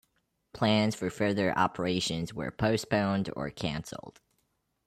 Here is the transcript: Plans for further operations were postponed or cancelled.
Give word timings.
Plans 0.51 0.95
for 0.95 1.11
further 1.11 1.55
operations 1.55 2.33
were 2.33 2.49
postponed 2.49 3.29
or 3.35 3.51
cancelled. 3.51 4.19